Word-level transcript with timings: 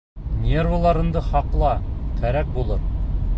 Нервыларыңды 0.45 1.23
һаҡла, 1.27 1.75
кәрәк 2.23 2.51
булыр. 2.57 2.83